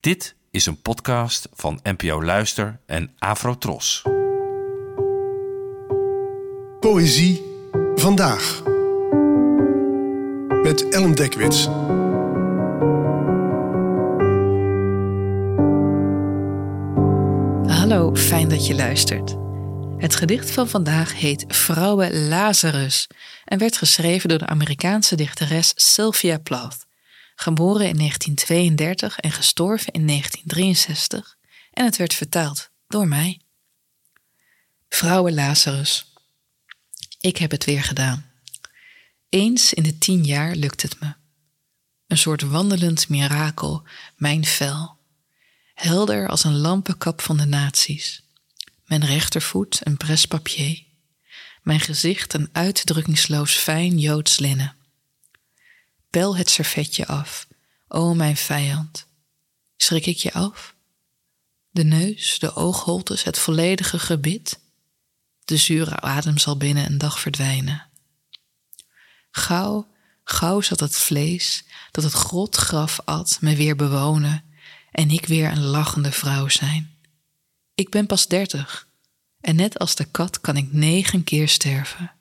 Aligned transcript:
Dit 0.00 0.34
is 0.50 0.66
een 0.66 0.82
podcast 0.82 1.48
van 1.52 1.80
NPO 1.82 2.22
Luister 2.22 2.80
en 2.86 3.14
Afrotros. 3.18 4.02
Poëzie 6.80 7.42
vandaag. 7.94 8.62
Met 10.62 10.88
Ellen 10.88 11.14
Dekwits. 11.14 11.64
Hallo, 17.76 18.14
fijn 18.14 18.48
dat 18.48 18.66
je 18.66 18.74
luistert. 18.74 19.36
Het 19.96 20.16
gedicht 20.16 20.50
van 20.50 20.68
vandaag 20.68 21.18
heet 21.18 21.44
Vrouwen 21.48 22.28
Lazarus 22.28 23.06
en 23.44 23.58
werd 23.58 23.76
geschreven 23.76 24.28
door 24.28 24.38
de 24.38 24.46
Amerikaanse 24.46 25.16
dichteres 25.16 25.72
Sylvia 25.74 26.38
Plath, 26.38 26.86
geboren 27.40 27.88
in 27.88 27.96
1932 27.96 29.18
en 29.18 29.32
gestorven 29.32 29.92
in 29.92 30.06
1963, 30.06 31.36
en 31.72 31.84
het 31.84 31.96
werd 31.96 32.14
vertaald 32.14 32.70
door 32.88 33.08
mij. 33.08 33.40
Vrouwen 34.88 35.34
Lazarus. 35.34 36.12
Ik 37.20 37.36
heb 37.36 37.50
het 37.50 37.64
weer 37.64 37.82
gedaan. 37.82 38.30
Eens 39.28 39.74
in 39.74 39.82
de 39.82 39.98
tien 39.98 40.24
jaar 40.24 40.54
lukt 40.54 40.82
het 40.82 41.00
me. 41.00 41.14
Een 42.06 42.18
soort 42.18 42.42
wandelend 42.42 43.08
mirakel, 43.08 43.86
mijn 44.16 44.44
vel. 44.44 44.96
Helder 45.74 46.28
als 46.28 46.44
een 46.44 46.56
lampenkap 46.56 47.20
van 47.20 47.36
de 47.36 47.46
naties. 47.46 48.22
Mijn 48.84 49.04
rechtervoet 49.04 49.80
een 49.86 49.96
prespapier. 49.96 50.82
Mijn 51.62 51.80
gezicht 51.80 52.32
een 52.32 52.48
uitdrukkingsloos 52.52 53.56
fijn 53.56 53.98
Joods 53.98 54.38
linnen. 54.38 54.78
Pel 56.10 56.36
het 56.36 56.50
servetje 56.50 57.06
af, 57.06 57.46
o 57.88 58.14
mijn 58.14 58.36
vijand. 58.36 59.06
Schrik 59.76 60.06
ik 60.06 60.16
je 60.16 60.32
af? 60.32 60.74
De 61.70 61.84
neus, 61.84 62.38
de 62.38 62.54
oogholtes, 62.54 63.22
het 63.22 63.38
volledige 63.38 63.98
gebit? 63.98 64.60
De 65.44 65.56
zure 65.56 66.00
adem 66.00 66.38
zal 66.38 66.56
binnen 66.56 66.86
een 66.86 66.98
dag 66.98 67.20
verdwijnen. 67.20 67.86
Gauw, 69.30 69.88
gauw 70.24 70.60
zat 70.60 70.80
het 70.80 70.96
vlees 70.96 71.64
dat 71.90 72.04
het 72.04 72.12
grotgraf 72.12 73.00
at 73.04 73.38
me 73.40 73.56
weer 73.56 73.76
bewonen 73.76 74.44
en 74.90 75.10
ik 75.10 75.26
weer 75.26 75.50
een 75.50 75.64
lachende 75.64 76.12
vrouw 76.12 76.48
zijn. 76.48 76.98
Ik 77.74 77.90
ben 77.90 78.06
pas 78.06 78.26
dertig 78.26 78.88
en 79.40 79.56
net 79.56 79.78
als 79.78 79.94
de 79.94 80.04
kat 80.04 80.40
kan 80.40 80.56
ik 80.56 80.72
negen 80.72 81.24
keer 81.24 81.48
sterven. 81.48 82.12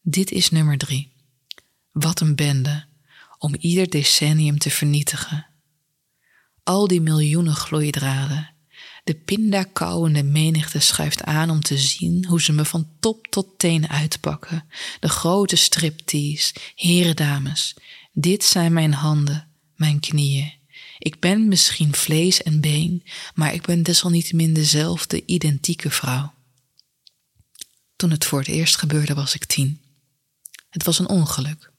Dit 0.00 0.30
is 0.30 0.50
nummer 0.50 0.78
drie. 0.78 1.09
Wat 1.92 2.20
een 2.20 2.36
bende 2.36 2.88
om 3.38 3.54
ieder 3.58 3.90
decennium 3.90 4.58
te 4.58 4.70
vernietigen. 4.70 5.46
Al 6.62 6.88
die 6.88 7.00
miljoenen 7.00 7.54
gloeidraden, 7.54 8.50
de 9.04 9.14
pindakauwende 9.14 10.22
menigte 10.22 10.78
schuift 10.78 11.22
aan 11.22 11.50
om 11.50 11.60
te 11.60 11.78
zien 11.78 12.24
hoe 12.26 12.42
ze 12.42 12.52
me 12.52 12.64
van 12.64 12.88
top 13.00 13.26
tot 13.26 13.58
teen 13.58 13.88
uitpakken. 13.88 14.64
De 15.00 15.08
grote 15.08 15.56
striptease, 15.56 16.54
heren 16.74 17.16
dames, 17.16 17.74
dit 18.12 18.44
zijn 18.44 18.72
mijn 18.72 18.92
handen, 18.92 19.48
mijn 19.76 20.00
knieën. 20.00 20.52
Ik 20.98 21.20
ben 21.20 21.48
misschien 21.48 21.94
vlees 21.94 22.42
en 22.42 22.60
been, 22.60 23.04
maar 23.34 23.54
ik 23.54 23.62
ben 23.62 23.82
desalniettemin 23.82 24.54
dezelfde 24.54 25.22
identieke 25.26 25.90
vrouw. 25.90 26.32
Toen 27.96 28.10
het 28.10 28.24
voor 28.24 28.38
het 28.38 28.48
eerst 28.48 28.76
gebeurde 28.76 29.14
was 29.14 29.34
ik 29.34 29.44
tien. 29.44 29.80
Het 30.70 30.84
was 30.84 30.98
een 30.98 31.08
ongeluk. 31.08 31.69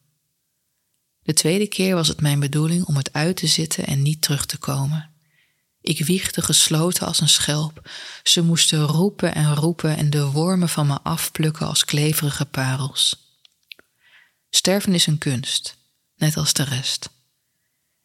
De 1.31 1.37
tweede 1.37 1.67
keer 1.67 1.95
was 1.95 2.07
het 2.07 2.21
mijn 2.21 2.39
bedoeling 2.39 2.85
om 2.85 2.95
het 2.95 3.13
uit 3.13 3.35
te 3.35 3.47
zitten 3.47 3.85
en 3.85 4.01
niet 4.01 4.21
terug 4.21 4.45
te 4.45 4.57
komen. 4.57 5.09
Ik 5.81 6.05
wiegde 6.05 6.41
gesloten 6.41 7.07
als 7.07 7.19
een 7.19 7.29
schelp. 7.29 7.89
Ze 8.23 8.41
moesten 8.41 8.85
roepen 8.85 9.35
en 9.35 9.55
roepen 9.55 9.97
en 9.97 10.09
de 10.09 10.25
wormen 10.25 10.69
van 10.69 10.87
me 10.87 11.01
afplukken 11.01 11.67
als 11.67 11.85
kleverige 11.85 12.45
parels. 12.45 13.35
Sterven 14.49 14.93
is 14.93 15.07
een 15.07 15.17
kunst, 15.17 15.75
net 16.15 16.37
als 16.37 16.53
de 16.53 16.63
rest. 16.63 17.09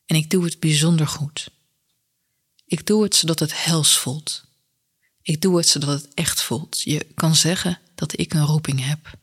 En 0.04 0.16
ik 0.16 0.30
doe 0.30 0.44
het 0.44 0.60
bijzonder 0.60 1.06
goed. 1.06 1.50
Ik 2.66 2.86
doe 2.86 3.02
het 3.02 3.14
zodat 3.14 3.38
het 3.38 3.64
hels 3.64 3.98
voelt. 3.98 4.44
Ik 5.22 5.40
doe 5.40 5.56
het 5.56 5.68
zodat 5.68 6.00
het 6.00 6.14
echt 6.14 6.42
voelt. 6.42 6.82
Je 6.82 7.06
kan 7.14 7.34
zeggen 7.36 7.80
dat 7.94 8.18
ik 8.18 8.34
een 8.34 8.46
roeping 8.46 8.84
heb. 8.84 9.18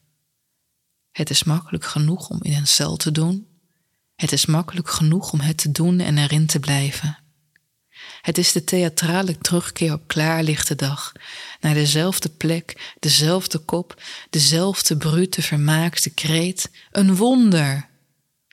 Het 1.12 1.30
is 1.30 1.44
makkelijk 1.44 1.86
genoeg 1.86 2.30
om 2.30 2.40
in 2.42 2.54
een 2.54 2.68
cel 2.68 2.96
te 2.96 3.12
doen. 3.12 3.52
Het 4.24 4.32
is 4.32 4.46
makkelijk 4.46 4.90
genoeg 4.90 5.32
om 5.32 5.40
het 5.40 5.58
te 5.58 5.72
doen 5.72 6.00
en 6.00 6.18
erin 6.18 6.46
te 6.46 6.60
blijven. 6.60 7.18
Het 8.22 8.38
is 8.38 8.52
de 8.52 8.64
theatrale 8.64 9.38
terugkeer 9.38 9.94
op 9.94 10.08
klaarlichte 10.08 10.76
dag, 10.76 11.12
naar 11.60 11.74
dezelfde 11.74 12.30
plek, 12.30 12.94
dezelfde 13.00 13.60
kop, 13.60 14.02
dezelfde 14.30 14.98
brute 14.98 15.42
vermaakte 15.42 16.10
kreet. 16.10 16.72
Een 16.92 17.16
wonder 17.16 17.90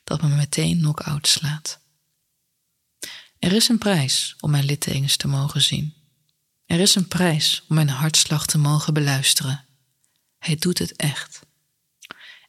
dat 0.03 0.21
me 0.21 0.27
meteen 0.27 0.77
knock-out 0.77 1.27
slaat. 1.27 1.79
Er 3.39 3.53
is 3.53 3.67
een 3.67 3.77
prijs 3.77 4.35
om 4.39 4.51
mijn 4.51 4.65
littekens 4.65 5.15
te 5.15 5.27
mogen 5.27 5.61
zien. 5.61 5.93
Er 6.65 6.79
is 6.79 6.95
een 6.95 7.07
prijs 7.07 7.63
om 7.67 7.75
mijn 7.75 7.89
hartslag 7.89 8.45
te 8.45 8.57
mogen 8.57 8.93
beluisteren. 8.93 9.65
Hij 10.37 10.55
doet 10.55 10.77
het 10.77 10.95
echt. 10.95 11.39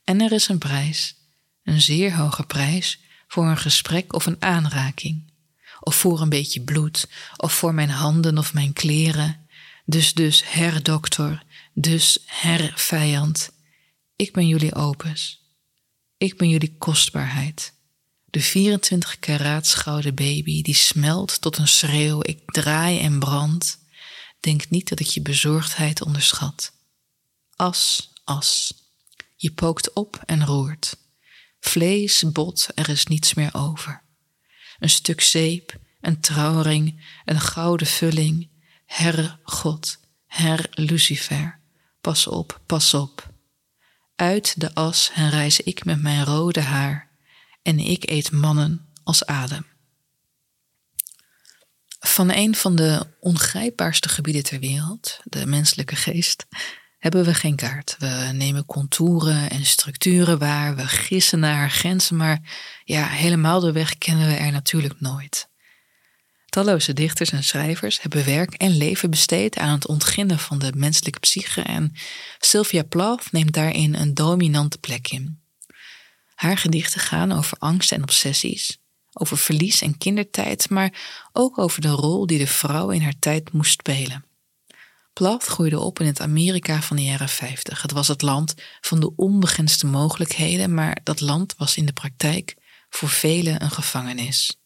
En 0.05 0.21
er 0.21 0.33
is 0.33 0.49
een 0.49 0.59
prijs, 0.59 1.15
een 1.63 1.81
zeer 1.81 2.15
hoge 2.15 2.43
prijs, 2.43 3.01
voor 3.33 3.47
een 3.47 3.59
gesprek 3.59 4.13
of 4.13 4.27
een 4.27 4.43
aanraking, 4.43 5.33
of 5.81 5.95
voor 5.95 6.21
een 6.21 6.29
beetje 6.29 6.61
bloed, 6.61 7.09
of 7.37 7.53
voor 7.53 7.75
mijn 7.75 7.91
handen 7.91 8.39
of 8.39 8.55
mijn 8.55 8.73
kleren. 8.73 9.47
Dus, 9.85 10.15
dus, 10.15 10.43
herdokter, 10.53 11.45
dus, 11.75 12.19
hervijand. 12.27 13.51
Ik 14.17 14.33
ben 14.33 14.49
jullie 14.49 14.75
opus. 14.75 15.41
Ik 16.17 16.37
ben 16.37 16.49
jullie 16.49 16.77
kostbaarheid. 16.79 17.75
De 18.25 18.41
24 18.41 19.19
karaats 19.19 19.75
gouden 19.75 20.15
baby 20.15 20.63
die 20.63 20.75
smelt 20.75 21.41
tot 21.41 21.59
een 21.59 21.69
schreeuw, 21.69 22.19
ik 22.23 22.41
draai 22.47 23.01
en 23.01 23.19
brand. 23.19 23.79
Denk 24.41 24.71
niet 24.71 24.89
dat 24.89 25.01
ik 25.01 25.07
je 25.07 25.23
bezorgdheid 25.23 26.03
onderschat. 26.03 26.73
As, 27.57 28.13
as. 28.25 28.75
Je 29.37 29.53
pookt 29.53 29.93
op 29.93 30.23
en 30.27 30.47
roert. 30.47 31.01
Vlees, 31.65 32.25
bot, 32.33 32.69
er 32.75 32.89
is 32.89 33.07
niets 33.07 33.35
meer 33.35 33.55
over. 33.55 34.03
Een 34.79 34.91
stuk 34.91 35.21
zeep, 35.21 35.79
een 36.01 36.21
trouwring, 36.21 37.05
een 37.25 37.41
gouden 37.41 37.87
vulling. 37.87 38.51
Herre 38.87 39.39
God, 39.43 39.99
Her 40.27 40.67
Lucifer, 40.71 41.61
pas 42.01 42.27
op, 42.27 42.61
pas 42.67 42.95
op. 42.95 43.31
Uit 44.17 44.61
de 44.61 44.75
as 44.75 45.11
herrijs 45.13 45.61
ik 45.61 45.85
met 45.85 46.03
mijn 46.03 46.25
rode 46.25 46.61
haar 46.61 47.11
en 47.63 47.79
ik 47.79 48.11
eet 48.11 48.31
mannen 48.33 48.89
als 49.05 49.27
adem. 49.27 49.67
Van 52.01 52.31
een 52.31 52.55
van 52.55 52.77
de 52.77 53.07
ongrijpbaarste 53.21 54.09
gebieden 54.09 54.43
ter 54.43 54.61
wereld, 54.61 55.21
de 55.25 55.47
menselijke 55.47 55.97
geest, 55.97 56.47
hebben 57.03 57.25
we 57.25 57.35
geen 57.35 57.57
kaart. 57.57 57.97
We 57.99 58.31
nemen 58.33 58.67
contouren 58.67 59.51
en 59.51 59.65
structuren 59.65 60.39
waar, 60.39 60.77
we 60.77 60.87
gissen 60.87 61.39
naar 61.39 61.71
grenzen, 61.71 62.17
maar 62.17 62.41
ja, 62.85 63.07
helemaal 63.07 63.61
de 63.61 63.73
weg 63.73 63.99
kennen 63.99 64.29
we 64.29 64.35
er 64.35 64.53
natuurlijk 64.53 65.01
nooit. 65.01 65.49
Talloze 66.47 66.93
dichters 66.93 67.33
en 67.33 67.45
schrijvers 67.45 68.03
hebben 68.03 68.25
werk 68.25 68.55
en 68.55 68.77
leven 68.77 69.11
besteed 69.11 69.59
aan 69.59 69.73
het 69.73 69.87
ontginnen 69.87 70.39
van 70.39 70.59
de 70.59 70.73
menselijke 70.77 71.21
psyche 71.21 71.63
en 71.63 71.93
Sylvia 72.39 72.83
Plath 72.83 73.33
neemt 73.33 73.53
daarin 73.53 73.95
een 73.95 74.15
dominante 74.15 74.79
plek 74.79 75.09
in. 75.09 75.41
Haar 76.35 76.59
gedichten 76.59 77.01
gaan 77.01 77.33
over 77.33 77.59
angst 77.59 77.93
en 77.93 78.03
obsessies, 78.03 78.79
over 79.13 79.39
verlies 79.39 79.81
en 79.81 79.99
kindertijd, 79.99 80.71
maar 80.71 80.93
ook 81.33 81.59
over 81.59 81.81
de 81.81 81.89
rol 81.89 82.27
die 82.27 82.39
de 82.39 82.47
vrouw 82.47 82.91
in 82.91 83.03
haar 83.03 83.19
tijd 83.19 83.53
moest 83.53 83.73
spelen. 83.73 84.25
Plath 85.13 85.45
groeide 85.45 85.81
op 85.81 86.01
in 86.01 86.07
het 86.07 86.21
Amerika 86.21 86.83
van 86.83 86.97
de 86.97 87.03
jaren 87.03 87.29
50. 87.29 87.83
Het 87.83 87.93
was 87.93 88.09
het 88.09 88.23
land 88.23 88.55
van 88.81 89.01
de 89.01 89.17
onbegrensde 89.17 89.87
mogelijkheden, 89.87 90.75
maar 90.75 91.01
dat 91.03 91.21
land 91.21 91.55
was 91.57 91.77
in 91.77 91.87
de 91.87 91.93
praktijk 91.93 92.57
voor 92.89 93.09
velen 93.09 93.63
een 93.63 93.71
gevangenis. 93.71 94.61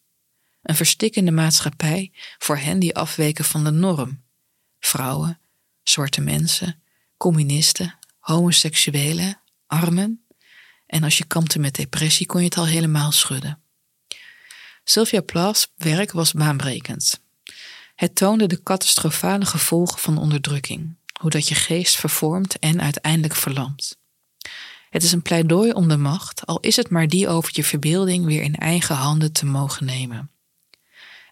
Een 0.62 0.76
verstikkende 0.76 1.30
maatschappij 1.30 2.12
voor 2.38 2.56
hen 2.56 2.78
die 2.78 2.96
afweken 2.96 3.44
van 3.44 3.64
de 3.64 3.70
norm. 3.70 4.22
Vrouwen, 4.78 5.40
zwarte 5.82 6.20
mensen, 6.20 6.82
communisten, 7.16 7.98
homoseksuelen, 8.18 9.40
armen, 9.66 10.26
en 10.86 11.02
als 11.02 11.18
je 11.18 11.24
kampte 11.24 11.58
met 11.58 11.74
depressie 11.74 12.26
kon 12.26 12.40
je 12.40 12.46
het 12.46 12.56
al 12.56 12.66
helemaal 12.66 13.12
schudden. 13.12 13.60
Sylvia 14.84 15.20
Plath's 15.20 15.72
werk 15.76 16.12
was 16.12 16.32
baanbrekend. 16.32 17.24
Het 17.96 18.14
toonde 18.14 18.46
de 18.46 18.62
catastrofale 18.62 19.44
gevolgen 19.44 19.98
van 19.98 20.18
onderdrukking, 20.18 20.96
hoe 21.20 21.30
dat 21.30 21.48
je 21.48 21.54
geest 21.54 21.96
vervormt 21.96 22.58
en 22.58 22.80
uiteindelijk 22.80 23.34
verlamt. 23.34 23.98
Het 24.90 25.02
is 25.02 25.12
een 25.12 25.22
pleidooi 25.22 25.72
om 25.72 25.88
de 25.88 25.96
macht, 25.96 26.46
al 26.46 26.60
is 26.60 26.76
het 26.76 26.90
maar 26.90 27.08
die 27.08 27.28
over 27.28 27.50
je 27.52 27.64
verbeelding 27.64 28.24
weer 28.24 28.42
in 28.42 28.56
eigen 28.56 28.96
handen 28.96 29.32
te 29.32 29.46
mogen 29.46 29.86
nemen. 29.86 30.30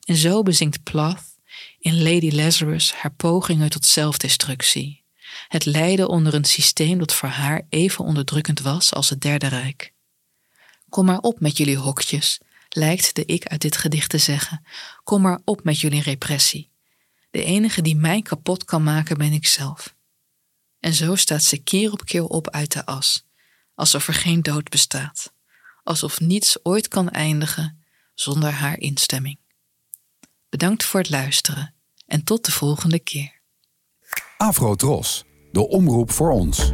En 0.04 0.16
zo 0.16 0.42
bezinkt 0.42 0.82
Plath 0.82 1.22
in 1.78 2.02
Lady 2.02 2.30
Lazarus 2.30 2.92
haar 2.94 3.14
pogingen 3.14 3.70
tot 3.70 3.86
zelfdestructie. 3.86 5.02
Het 5.48 5.64
lijden 5.64 6.08
onder 6.08 6.34
een 6.34 6.44
systeem 6.44 6.98
dat 6.98 7.14
voor 7.14 7.28
haar 7.28 7.66
even 7.68 8.04
onderdrukkend 8.04 8.60
was 8.60 8.94
als 8.94 9.10
het 9.10 9.20
Derde 9.20 9.46
Rijk. 9.46 9.92
Kom 10.88 11.04
maar 11.04 11.18
op 11.18 11.40
met 11.40 11.56
jullie 11.56 11.76
hokjes, 11.76 12.40
lijkt 12.76 13.14
de 13.14 13.24
ik 13.24 13.46
uit 13.46 13.60
dit 13.60 13.76
gedicht 13.76 14.10
te 14.10 14.18
zeggen. 14.18 14.64
Kom 15.04 15.22
maar 15.22 15.40
op 15.44 15.64
met 15.64 15.80
jullie 15.80 16.02
repressie. 16.02 16.70
De 17.30 17.44
enige 17.44 17.82
die 17.82 17.96
mij 17.96 18.22
kapot 18.22 18.64
kan 18.64 18.82
maken 18.82 19.18
ben 19.18 19.32
ik 19.32 19.46
zelf. 19.46 19.94
En 20.80 20.94
zo 20.94 21.14
staat 21.14 21.42
ze 21.42 21.62
keer 21.62 21.92
op 21.92 22.04
keer 22.04 22.24
op 22.24 22.50
uit 22.50 22.72
de 22.72 22.86
as, 22.86 23.26
alsof 23.74 24.08
er 24.08 24.14
geen 24.14 24.42
dood 24.42 24.68
bestaat, 24.68 25.32
alsof 25.82 26.20
niets 26.20 26.64
ooit 26.64 26.88
kan 26.88 27.10
eindigen 27.10 27.84
zonder 28.14 28.50
haar 28.50 28.78
instemming. 28.78 29.38
Bedankt 30.48 30.84
voor 30.84 31.00
het 31.00 31.10
luisteren 31.10 31.74
en 32.06 32.24
tot 32.24 32.44
de 32.44 32.52
volgende 32.52 32.98
keer. 32.98 33.40
Afro 34.36 34.74
Tros, 34.74 35.24
de 35.52 35.68
omroep 35.68 36.10
voor 36.10 36.30
ons. 36.30 36.70